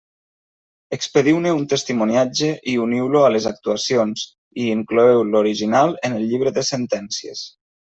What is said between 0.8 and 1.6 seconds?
Expediu-ne